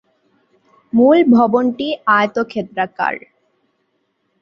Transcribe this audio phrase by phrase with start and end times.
[0.93, 3.15] মূল ভবনটি আয়তক্ষেত্রাকার।